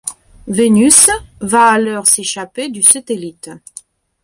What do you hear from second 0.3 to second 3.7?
Vénus va alors s'échapper du satellite.